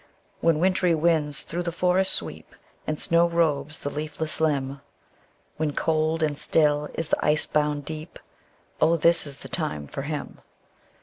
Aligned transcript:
When 0.39 0.57
wintry 0.57 0.95
winds 0.95 1.43
thro' 1.43 1.61
the 1.61 1.71
forests 1.71 2.15
sweep, 2.15 2.55
And 2.87 2.99
snow 2.99 3.29
robes 3.29 3.77
the 3.77 3.91
leafless 3.91 4.41
limb; 4.41 4.81
When 5.57 5.73
cold 5.73 6.23
and 6.23 6.39
still 6.39 6.89
is 6.95 7.09
the 7.09 7.23
ice 7.23 7.45
bound 7.45 7.85
deep, 7.85 8.17
O 8.81 8.95
this 8.95 9.27
is 9.27 9.41
the 9.41 9.47
time 9.47 9.85
for 9.85 10.01
him. 10.01 10.41